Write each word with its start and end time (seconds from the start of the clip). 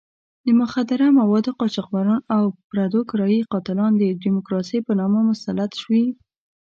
د 0.45 0.47
مخدره 0.61 1.07
موادو 1.19 1.51
قاچاقبران 1.59 2.21
او 2.35 2.43
پردو 2.69 2.99
کرایي 3.09 3.41
قاتلان 3.51 3.91
د 3.97 4.03
ډیموکراسۍ 4.23 4.79
په 4.87 4.91
نامه 4.99 5.19
مسلط 5.31 5.71
شوي. 5.81 6.05